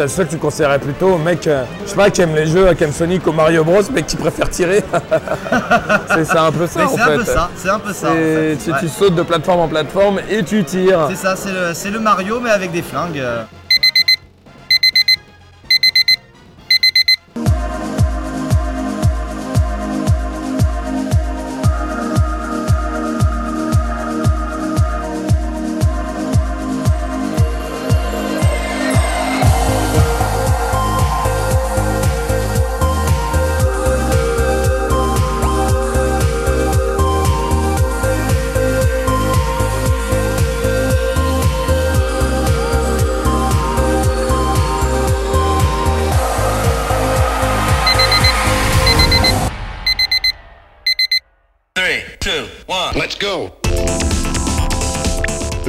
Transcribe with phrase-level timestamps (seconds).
[0.00, 2.72] t'as ceux que tu conseillerais plutôt mecs, euh, je sais pas, qui aiment les jeux,
[2.72, 4.82] qui aiment Sonic ou Mario Bros, mais qui préfèrent tirer.
[6.14, 8.10] c'est ça, un peu ça c'est un peu ça, c'est un peu ça.
[8.10, 8.56] en fait.
[8.64, 8.78] tu, Ouais.
[8.80, 11.08] tu sautes de plateforme en plateforme et tu tires.
[11.10, 13.22] C'est ça, c'est le, c'est le Mario mais avec des flingues.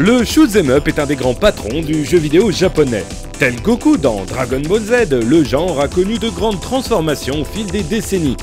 [0.04, 3.04] Le shoot'em up est un des grands patrons du jeu vidéo japonais.
[3.38, 7.68] Tel Goku dans Dragon Ball Z, le genre a connu de grandes transformations au fil
[7.68, 8.36] des décennies.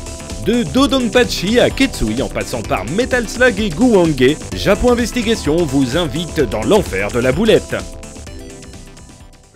[0.47, 6.49] De Dodonpachi à Ketsui en passant par Metal Slug et Guwange, Japon Investigation vous invite
[6.49, 7.75] dans l'enfer de la boulette.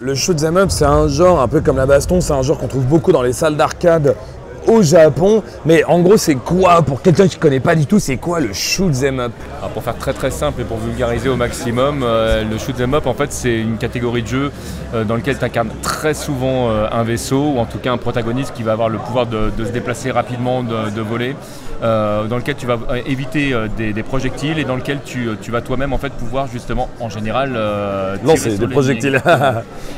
[0.01, 2.67] Le shoot'em up, c'est un genre un peu comme la baston, c'est un genre qu'on
[2.67, 4.17] trouve beaucoup dans les salles d'arcade
[4.67, 5.43] au Japon.
[5.65, 8.53] Mais en gros, c'est quoi pour quelqu'un qui connaît pas du tout, c'est quoi le
[8.53, 9.33] shoot'em up?
[9.59, 12.95] Alors pour faire très très simple et pour vulgariser au maximum, euh, le shoot 'em
[12.95, 14.53] up en fait c'est une catégorie de jeu
[14.95, 17.97] euh, dans lequel tu incarnes très souvent euh, un vaisseau ou en tout cas un
[17.97, 21.35] protagoniste qui va avoir le pouvoir de, de se déplacer rapidement, de, de voler,
[21.83, 25.51] euh, dans lequel tu vas éviter euh, des, des projectiles et dans lequel tu, tu
[25.51, 29.23] vas toi-même en fait pouvoir justement en général euh, tirer Lancer sur des projectiles.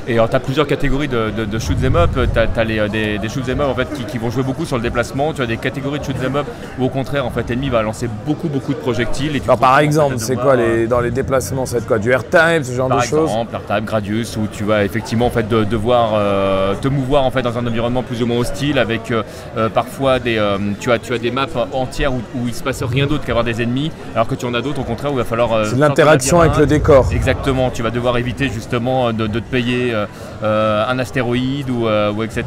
[0.07, 2.11] Et alors, tu as plusieurs catégories de, de, de shoot 'em up.
[2.15, 4.77] Tu as, des, des shoot 'em up en fait, qui, qui vont jouer beaucoup sur
[4.77, 5.33] le déplacement.
[5.33, 6.47] Tu as des catégories de shoot 'em up
[6.79, 9.35] où, au contraire, en fait, l'ennemi va lancer beaucoup, beaucoup de projectiles.
[9.35, 11.87] Et tu Alors, par exemple, c'est quoi euh, les, dans les déplacements Ça va être
[11.89, 15.27] quoi Du airtime, ce genre par de choses exemple, Airtime, Gradius, où tu vas effectivement
[15.27, 18.39] en fait, de- devoir euh, te mouvoir en fait, dans un environnement plus ou moins
[18.39, 19.23] hostile avec euh,
[19.57, 22.63] euh, parfois des, euh, tu, as, tu as des maps entières où, où il se
[22.63, 25.15] passe rien d'autre qu'avoir des ennemis, alors que tu en as d'autres au contraire où
[25.15, 25.53] il va falloir.
[25.53, 27.09] euh, C'est l'interaction avec le décor.
[27.13, 30.07] Exactement, tu vas devoir éviter justement de, de te payer euh,
[30.43, 32.45] euh, un astéroïde ou, euh, ou etc.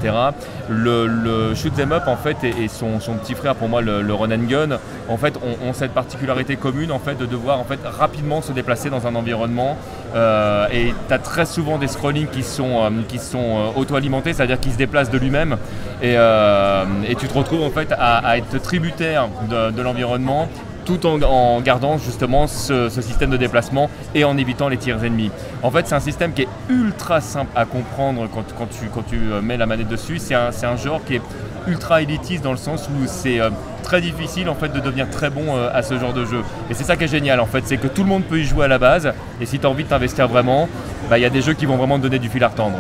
[0.69, 4.13] Le, le shoot 'em up en fait et, son, petit frère pour moi le, le
[4.13, 7.79] run and gun en fait ont, cette particularité commune en fait de devoir en fait
[7.83, 9.77] rapidement se déplacer dans un environnement
[10.15, 14.33] euh, et tu as très souvent des scrollings qui sont, euh, qui sont euh, auto-alimentés,
[14.33, 15.57] c'est-à-dire qui se déplacent de lui-même
[16.01, 20.47] et, euh, et tu te retrouves en fait à, être tributaire de, l'environnement
[20.85, 25.31] tout en, gardant justement ce, système de déplacement et en évitant les tirs ennemis.
[25.61, 29.03] En fait, c'est un système qui est ultra simple à comprendre quand, quand tu, quand
[29.05, 30.17] tu mets la manette dessus.
[30.17, 31.21] C'est un, un genre qui est
[31.67, 33.49] ultra élitiste dans le sens où c'est euh,
[33.83, 36.41] très difficile en fait de devenir très bon euh, à ce genre de jeu.
[36.69, 38.45] Et c'est ça qui est génial en fait, c'est que tout le monde peut y
[38.45, 39.13] jouer à la base.
[39.41, 40.69] Et si tu as envie de t'investir vraiment,
[41.09, 42.79] bah, il y a des jeux qui vont vraiment te donner du fil à retendre.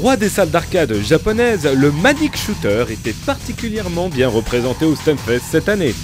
[0.00, 5.68] Roi des salles d'arcade japonaises, le Manic Shooter était particulièrement bien représenté au Stunfest cette
[5.68, 5.94] année.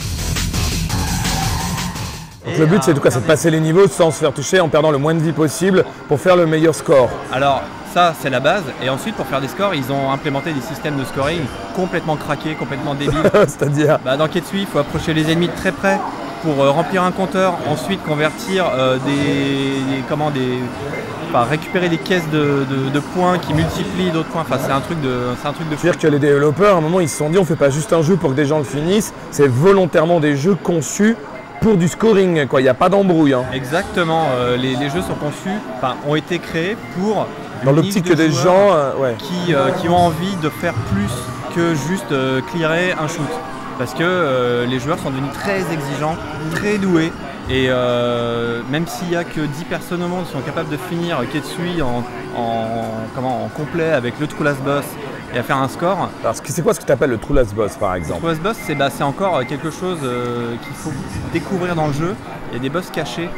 [2.47, 4.60] Donc le but, c'est de quoi C'est de passer les niveaux sans se faire toucher,
[4.60, 7.10] en perdant le moins de vie possible pour faire le meilleur score.
[7.33, 7.62] Alors
[7.93, 10.97] ça c'est la base et ensuite pour faire des scores ils ont implémenté des systèmes
[10.97, 11.41] de scoring
[11.75, 13.19] complètement craqués, complètement débiles.
[13.34, 15.99] C'est-à-dire Bah, dans Ketsui il faut approcher les ennemis de très près
[16.43, 20.59] pour euh, remplir un compteur, ensuite convertir euh, des, des- comment des
[21.28, 24.43] enfin, récupérer des caisses de, de- de points qui multiplient d'autres points.
[24.43, 25.83] Enfin c'est un truc de c'est un truc de fou.
[25.83, 27.93] C'est-à-dire que les développeurs, à un moment, ils se sont dit, on fait pas juste
[27.93, 31.15] un jeu pour que des gens le finissent, c'est volontairement des jeux conçus
[31.61, 32.61] pour du scoring, quoi.
[32.61, 33.34] Il n'y a pas d'embrouille.
[33.34, 33.43] hein.
[33.53, 37.27] Exactement, euh, les, les jeux sont conçus, enfin ont été créés pour
[37.65, 39.15] Dans l'optique liste que de des gens, euh, ouais.
[39.19, 41.10] qui, euh, qui ont envie de faire plus
[41.54, 43.28] que juste euh, clearer un shoot.
[43.78, 46.15] Parce que les joueurs sont devenus très exigeants,
[46.53, 47.10] très doués.
[47.50, 50.76] Et euh, même s'il n'y a que 10 personnes au monde qui sont capables de
[50.76, 52.04] finir Ketsui en,
[52.37, 54.84] en, comment, en complet avec le True Last Boss
[55.34, 57.54] et à faire un score, Alors, c'est quoi ce que tu appelles le True Last
[57.54, 60.75] Boss, par le exemple True Last Boss c'est bah, c'est encore quelque chose euh, qu'il
[60.75, 60.92] faut
[61.32, 62.15] découvrir dans le jeu.
[62.50, 63.28] Il y a des boss cachés,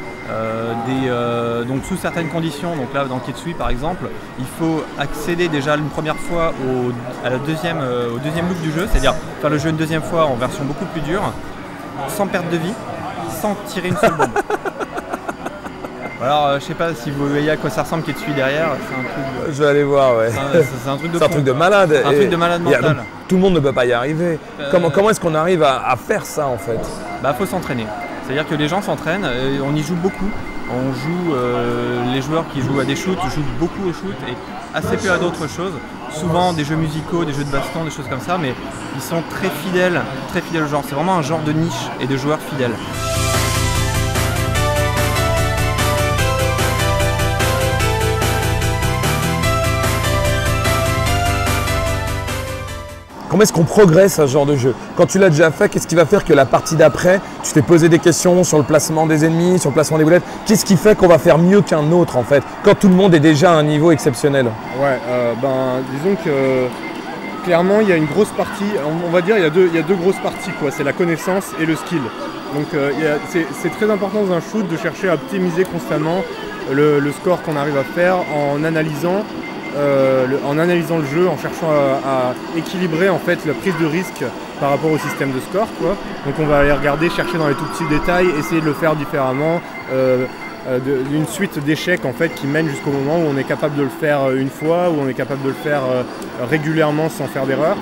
[0.86, 2.74] des, euh, donc sous certaines conditions.
[2.76, 4.06] Donc là dans Ketsui par exemple,
[4.38, 6.92] il faut accéder déjà une première fois au,
[7.26, 10.02] à la deuxième, euh, au deuxième loop du jeu, c'est-à-dire faire le jeu une deuxième
[10.02, 11.22] fois en version beaucoup plus dure,
[12.08, 12.74] sans perte de vie,
[13.40, 14.28] sans tirer une seule bombe.
[16.22, 18.94] Alors euh, je sais pas si vous voyez à quoi ça ressemble Ketsui derrière, c'est
[18.94, 20.30] un truc de, Je vais aller voir, ouais.
[20.30, 21.32] c'est un- truc de C'est un fou.
[21.34, 21.92] truc de malade.
[22.04, 22.96] Un truc de malade a- donc,
[23.28, 24.38] tout le monde ne peut pas y arriver.
[24.60, 26.78] Euh, Comment, comment est-ce qu'on arrive à, à faire ça, en fait?
[27.25, 27.86] Bah faut s'entraîner.
[28.24, 29.26] C'est-à-dire que les gens s'entraînent,
[29.64, 30.30] on y joue beaucoup.
[30.70, 34.34] On joue, euh, les joueurs qui jouent à des shoots jouent beaucoup aux shoots et
[34.74, 35.74] assez peu à d'autres choses.
[36.10, 38.54] Souvent des jeux musicaux, des jeux de baston, des choses comme ça, mais
[38.94, 40.84] ils sont très fidèles, très fidèles au genre.
[40.86, 42.74] C'est vraiment un genre de niche et de joueurs fidèles.
[53.32, 55.87] Comment est-ce qu'on progresse à ce genre de jeu Quand tu l'as déjà fait, qu'est-ce
[55.87, 59.06] qui va faire que la partie d'après, tu t'es posé des questions sur le placement
[59.06, 61.90] des ennemis, sur le placement des boulettes Qu'est-ce qui fait qu'on va faire mieux qu'un
[61.93, 65.32] autre en fait Quand tout le monde est déjà à un niveau exceptionnel Ouais, euh,
[65.40, 66.67] ben disons que
[67.43, 68.67] clairement il y a une grosse partie,
[69.06, 71.75] on, va dire il y, a deux, grosses parties quoi, c'est la connaissance et le
[71.75, 72.02] skill.
[72.55, 72.90] Donc euh,
[73.31, 76.23] c'est très important dans un shoot de chercher à optimiser constamment
[76.70, 79.25] le score qu'on arrive à faire en analysant,
[79.76, 84.24] euh, en analysant le jeu, en cherchant à, équilibrer en fait la prise de risque
[84.60, 85.69] par rapport au système de score.
[85.80, 85.96] Quoi.
[86.26, 88.94] Donc on va aller regarder, chercher dans les tout petits détails, essayer de le faire
[88.96, 89.60] différemment.
[89.92, 90.26] euh,
[90.69, 90.78] euh,
[91.10, 93.88] d'une suite d'échecs en fait qui mène jusqu'au moment où on est capable de le
[93.88, 95.82] faire euh, une fois, où on est capable de le faire
[96.48, 97.76] régulièrement sans faire d'erreur.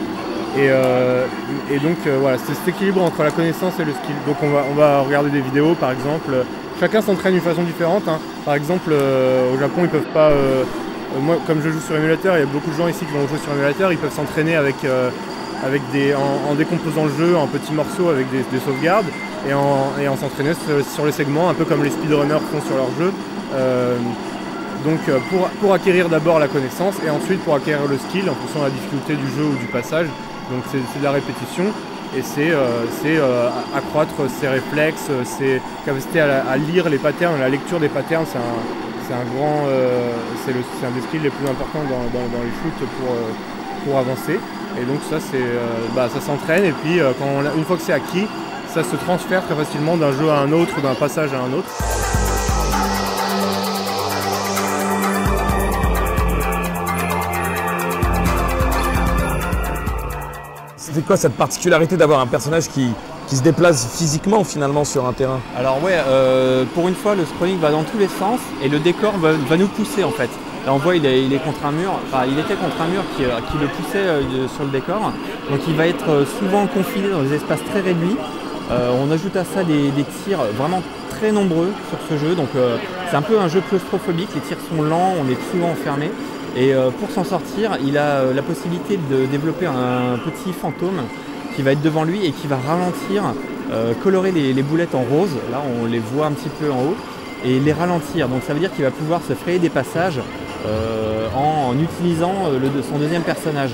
[0.58, 4.14] Et, donc voilà, c'est cet équilibre entre la connaissance et le skill.
[4.26, 6.32] Donc on va, on va regarder des vidéos par exemple.
[6.80, 8.08] Chacun s'entraîne d'une façon différente.
[8.08, 8.18] hein.
[8.44, 10.32] Par exemple, au Japon, ils peuvent pas.
[11.14, 13.12] Euh, moi, comme je joue sur émulateur, il y a beaucoup de gens ici qui
[13.12, 13.92] vont jouer sur émulateur.
[13.92, 15.10] Ils peuvent s'entraîner avec, euh,
[15.64, 19.06] avec des, en, décomposant le jeu en petits morceaux avec des, des sauvegardes
[19.48, 20.52] et en, et en s'entraîner
[20.94, 23.12] sur, les segments, un peu comme les speedrunners font sur leur jeu.
[23.54, 23.96] Euh,
[24.84, 28.60] donc pour, pour acquérir d'abord la connaissance et ensuite pour acquérir le skill en fonction
[28.60, 30.06] de la difficulté du jeu ou du passage.
[30.50, 31.64] Donc c'est de la répétition
[32.16, 32.52] et c'est
[33.76, 37.38] accroître ses réflexes, ses capacités à, à lire les patterns.
[37.38, 40.12] La lecture des patterns, c'est un, c'est un grand, euh,
[40.46, 40.52] c'est
[40.86, 44.38] un des skills les plus importants dans, dans- les shoots pour, euh, pour avancer.
[44.80, 45.66] Et donc ça, c'est, euh,
[45.96, 48.26] bah, ça s'entraîne et puis quand une fois que c'est acquis,
[48.72, 51.52] ça se transfère très facilement d'un jeu à un autre ou d'un passage à un
[51.52, 51.68] autre.
[60.76, 62.90] C'était quoi cette particularité d'avoir un personnage qui,
[63.30, 67.24] qui se déplace physiquement finalement sur un terrain Alors ouais, euh, pour une fois, le
[67.24, 70.28] scrolling va dans tous les sens et le décor va, nous pousser en fait.
[70.66, 73.24] Là on voit il est, contre un mur, enfin il était contre un mur qui,
[73.24, 75.12] euh, le poussait euh, sur le décor.
[75.48, 78.16] Donc il va être souvent confiné dans des espaces très réduits.
[78.72, 82.36] On ajoute à ça des, des tirs vraiment très nombreux sur ce jeu.
[82.36, 82.50] Donc
[83.10, 86.12] c'est un peu un jeu claustrophobique, les tirs sont lents, on est souvent enfermé.
[86.56, 91.02] Et pour s'en sortir, il a la possibilité de développer un petit fantôme
[91.60, 93.22] qui va être devant lui et qui va ralentir,
[93.70, 96.76] euh, colorer les, les boulettes en rose, là on les voit un petit peu en
[96.78, 96.96] haut,
[97.44, 98.28] et les ralentir.
[98.30, 100.20] Donc ça veut dire qu'il va pouvoir se frayer des passages
[100.66, 103.72] euh, en, en utilisant euh, le- son deuxième personnage.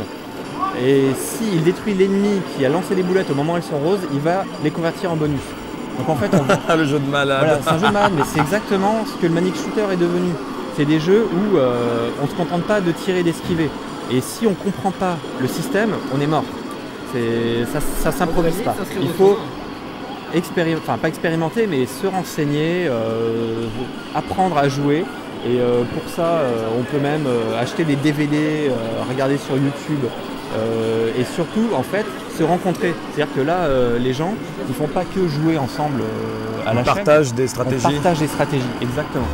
[0.85, 4.01] Et s'il détruit l'ennemi qui a lancé les boulettes au moment où elles sont roses,
[4.13, 5.39] il va les convertir en bonus.
[5.97, 7.39] Donc en fait, on, le jeu de malade.
[7.39, 10.31] voilà, c'est un jeu malade, mais c'est exactement ce que le Manic Shooter est devenu.
[10.77, 13.71] C'est des jeux où euh, on ne se contente pas de tirer et d'esquiver.
[14.11, 16.43] Et si on ne comprend pas le système, on est mort.
[17.13, 18.75] C'est- Ça, ça s'improvise pas.
[19.01, 19.39] Il faut
[20.35, 23.67] expérimenter, enfin pas expérimenter, mais se renseigner, euh,
[24.15, 25.05] apprendre à jouer.
[25.47, 28.37] Et euh, pour ça, euh, on peut même euh, acheter des DVD,
[28.69, 28.73] euh,
[29.09, 30.05] regarder sur YouTube.
[30.57, 32.07] euh, et surtout, en fait,
[32.39, 32.95] se rencontrer.
[33.13, 34.33] C'est-à-dire que là, euh, les gens,
[34.69, 36.95] ils font pas que jouer ensemble euh, à la On chaîne.
[36.95, 37.83] partage des On stratégies.
[37.83, 39.27] partage des stratégies, exactement.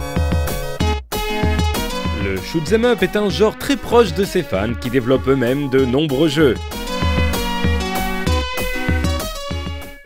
[2.25, 5.85] Le shoot'em up est un genre très proche de ses fans qui développent eux-mêmes de
[5.85, 6.55] nombreux jeux.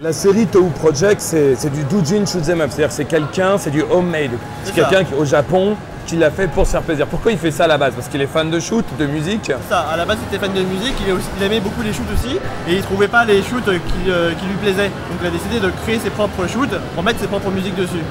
[0.06, 4.30] La série Tohu Project, c'est du doujin shoot'em up, c'est-à-dire c'est quelqu'un, c'est du homemade.
[4.62, 5.74] C'est quelqu'un au Japon
[6.06, 7.08] qui l'a fait pour se faire plaisir.
[7.08, 7.92] Pourquoi il fait ça à la base?
[7.96, 9.50] Parce qu'il est fan de shoot, de musique?
[9.68, 11.82] Ça, à la base, il était fan de musique, il, est aussi- il aimait beaucoup
[11.82, 12.36] les shoots aussi,
[12.68, 14.90] et il trouvait pas les shoots qui, euh, qui lui plaisaient.
[15.10, 18.04] Donc il a décidé de créer ses propres shoots pour mettre ses propres musiques dessus.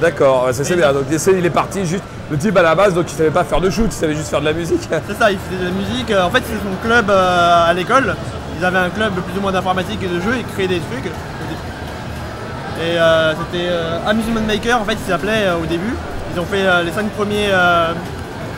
[0.00, 0.94] D'accord, ça c'est bien.
[0.94, 2.04] Donc il est parti juste.
[2.30, 4.28] Le type à la base, donc il savait pas faire de shoot, il savait juste
[4.30, 4.80] faire de la musique.
[5.06, 6.10] C'est ça, il faisait de la musique.
[6.10, 8.16] Euh, En fait, c'est son club euh, à l'école.
[8.58, 11.12] Ils avaient un club plus ou moins d'informatique et de jeux, ils créaient des trucs.
[12.80, 15.94] Et euh, c'était euh, Amusement Maker, en fait, il s'appelait euh, au début.
[16.34, 17.48] Ils ont fait les 5 premiers,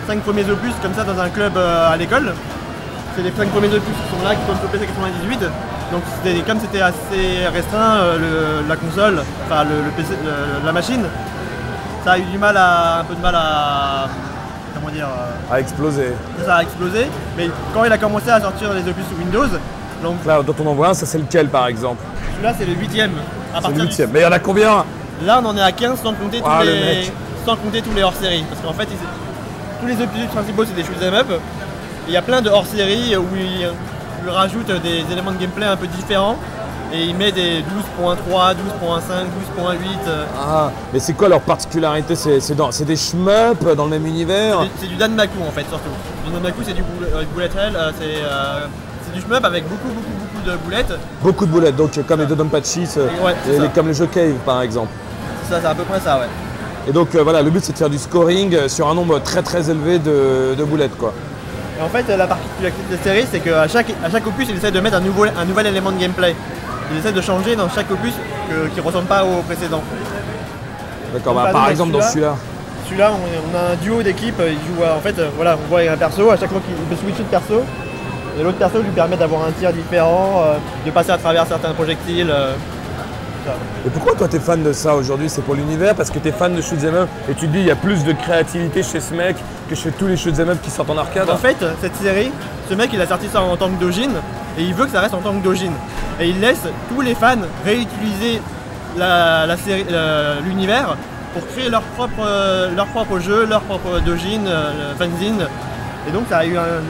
[0.06, 2.32] cinq premiers opus comme ça dans un club à l'école.
[3.14, 5.40] C'est les 5 premiers opus qui sont là, qui sont sur PC 98.
[5.92, 6.02] Donc
[6.46, 11.02] comme c'était assez restreint, le- la console, enfin le, le PC, le- la machine,
[12.02, 14.06] ça a eu du mal à, un peu de mal à,
[14.74, 15.08] comment dire,
[15.52, 16.14] A explosé.
[16.46, 17.08] ça a explosé.
[17.36, 19.48] Mais quand il a commencé à sortir les opus sous Windows,
[20.02, 22.02] donc Là, dont on en voit un, ça c'est lequel par exemple?
[22.32, 23.12] celui-là c'est le huitième.
[23.62, 24.12] C'est le.
[24.12, 24.84] Mais il y en a combien
[25.24, 27.10] Là on en est à 15 sans compter tous Ah, le les
[27.46, 28.44] sans compter tous les hors-série.
[28.50, 31.26] Parce qu'en fait ils- tous les opus principaux c'est des shoot'em up.
[32.08, 33.68] Il y a plein de hors-série où il,
[34.24, 36.36] il rajoute des éléments de gameplay un peu différents.
[36.92, 39.26] Et il met des 12.3, 12.5,
[39.58, 39.76] 12.8.
[40.06, 42.14] euh, Ah, mais c'est quoi leur particularité?
[42.14, 44.60] C'est des shmups dans le même univers?
[44.78, 45.90] C'est- du Danmaku en fait surtout.
[46.24, 48.66] Du Danmaku c'est du euh, bullet hell, euh, c'est euh,
[49.04, 50.92] c'est du shmup avec beaucoup beaucoup beaucoup de boulettes.
[51.22, 54.34] Beaucoup de boulettes, donc comme les Dodonpachi, c'est- Et ouais, les- comme le jeu Cave
[54.44, 54.90] par exemple.
[55.50, 56.26] Ça c'est à peu près ça ouais.
[56.88, 59.18] Et donc euh, voilà, le but c'est de faire du scoring euh, sur un nombre
[59.20, 61.12] très très élevé de, de boulettes quoi.
[61.78, 64.56] Et en fait, la particularité de cette série, c'est qu'à chaque, à chaque opus, il
[64.56, 66.34] essaie de mettre un, nouveau, un nouvel élément de gameplay.
[66.90, 68.14] Il essaie de changer dans chaque opus
[68.48, 69.82] que- qui ne ressemble pas au précédent.
[71.12, 72.34] D'accord, bah, par exemple, dans celui-là,
[72.86, 73.10] celui-là.
[73.12, 75.80] On, on a un duo d'équipe, il joue à- en fait, euh, voilà, on voit
[75.80, 77.62] un perso, à chaque fois qu'il peut switcher de perso,
[78.38, 81.72] et l'autre perso lui permet d'avoir un tir différent, euh, de passer à travers certains
[81.72, 82.30] projectiles.
[82.30, 82.52] euh,
[83.86, 85.28] Et pourquoi toi t'es fan de ça aujourd'hui?
[85.30, 85.94] C'est pour l'univers?
[85.94, 88.02] Parce que t'es fan de shoot'em up et tu te dis il y a plus
[88.04, 89.36] de créativité chez ce mec
[89.70, 92.30] que chez tous les shoot'em up qui sortent en arcade En fait, cette série,
[92.68, 94.10] ce mec il a sorti ça en tant que dojin
[94.58, 95.70] et il veut que ça reste en tant que dojin.
[96.20, 98.40] Et il laisse tous les fans réutiliser
[98.98, 99.86] la, la série-
[100.44, 100.96] l'univers
[101.32, 104.40] pour créer leur propre, euh, leur propre jeu, leur propre dojin,
[104.98, 105.46] fanzine.
[106.08, 106.80] Et donc ça a, eu un,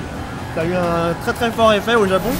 [0.57, 2.31] ça a eu un très très fort effet au Japon.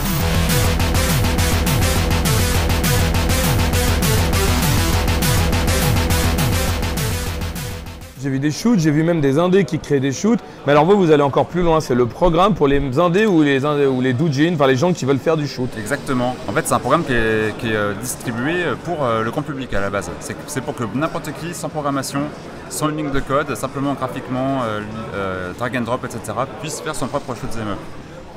[8.23, 10.41] J'ai vu des shoots, j'ai vu même des indés qui créent des shoots.
[10.67, 11.81] Mais alors vous, vous allez encore plus loin.
[11.83, 14.95] C'est le programme pour les indés ou les, indés, ou les doujins, enfin les gens
[14.95, 15.69] qui veulent faire du shoot.
[15.79, 16.35] Exactement.
[16.49, 19.43] En fait, c'est un programme qui est, qui est, euh, distribué pour euh, le grand
[19.43, 20.11] public à la base.
[20.47, 22.23] C'est pour que n'importe qui, sans programmation,
[22.71, 24.81] sans une ligne de code, simplement graphiquement, euh,
[25.15, 26.21] euh, drag and drop, etc.,
[26.61, 27.79] puisse faire son propre shoot'em up.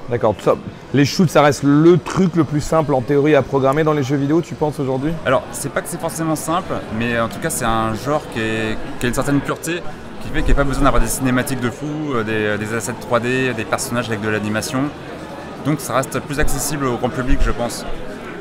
[0.09, 0.55] D'accord, tout ça.
[0.93, 4.01] Les shoots, ça reste le truc le plus simple en théorie à programmer dans les
[4.03, 5.11] jeux vidéo, tu penses aujourd'hui?
[5.25, 8.39] Alors, c'est pas que c'est forcément simple, mais en tout cas, c'est un genre qui,
[8.39, 9.81] est- qui a une certaine pureté,
[10.23, 11.85] qui fait qu'il n'y a pas besoin d'avoir des cinématiques de fou,
[12.15, 14.79] euh, des, des assets 3D, des personnages avec de l'animation.
[15.65, 17.85] Donc, ça reste plus accessible au grand public, je pense,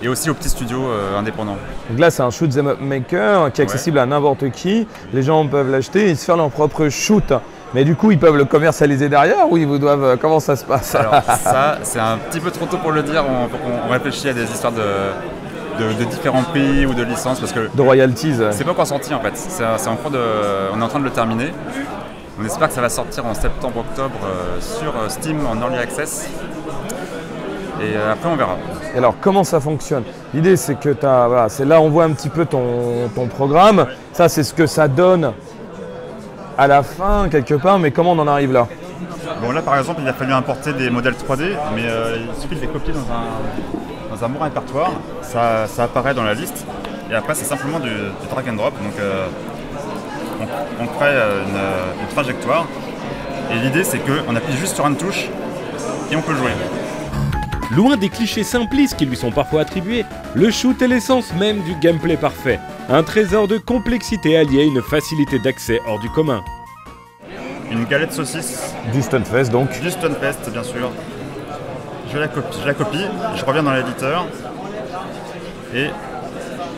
[0.02, 1.56] et aussi aux petits studios euh, indépendants.
[1.90, 4.87] Donc là, c'est un shoot 'em up maker qui est accessible à n'importe qui.
[5.12, 7.34] Les gens peuvent l'acheter et se faire leur propre shoot.
[7.75, 10.04] Mais du coup, ils peuvent le commercialiser derrière ou ils vous doivent.
[10.04, 13.02] euh, Comment ça se passe Alors ça, c'est un petit peu trop tôt pour le
[13.02, 13.25] dire.
[13.28, 14.78] On, on réfléchit à des histoires de,
[15.84, 18.37] de- de différents pays ou de licences parce que De royalties.
[18.52, 19.32] c'est pas encore sorti en fait.
[19.37, 20.18] C'est en cours de,
[20.75, 21.52] on est en train de le terminer.
[22.40, 26.28] On espère que ça va sortir en septembre-octobre euh, sur euh, Steam en early access.
[27.82, 28.56] Et après on verra.
[28.94, 30.02] Et alors, comment ça fonctionne?
[30.34, 33.87] L'idée, c'est que tu Voilà, c'est là on voit un petit peu ton, ton programme.
[34.12, 35.32] Ça, c'est ce que ça donne
[36.58, 37.78] à la fin, quelque part.
[37.78, 38.66] Mais comment on en arrive là
[39.40, 42.56] Bon là par exemple il a fallu importer des modèles 3D, mais euh, il suffit
[42.56, 44.90] de les copier dans un, dans bon répertoire,
[45.22, 46.66] ça, ça apparaît dans la liste,
[47.10, 47.90] et après c'est simplement du,
[48.30, 49.26] drag and drop, donc euh,
[50.80, 52.66] on, crée euh, une, une trajectoire,
[53.52, 55.28] et l'idée c'est qu'on appuie juste sur une touche,
[56.10, 56.50] et on peut jouer.
[57.70, 61.75] Loin des clichés simplistes qui lui sont parfois attribués, le shoot est l'essence même du
[61.75, 62.58] gameplay parfait.
[62.88, 66.42] Un trésor de complexité allié à une facilité d'accès hors du commun.
[67.70, 69.68] Une galette saucisse, Du Stunfest, donc.
[69.80, 70.90] du Stunfest bien sûr,
[72.10, 73.04] je la copie, je, la copie,
[73.37, 74.26] je reviens dans l'éditeur,
[75.75, 75.88] et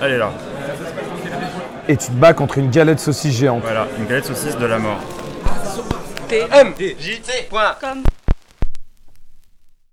[0.03, 0.33] elle est là.
[1.87, 3.63] Et tu te bats contre une galette saucisse géante.
[3.63, 4.99] Voilà, une galette saucisse de la mort.
[6.29, 8.03] tmjc.com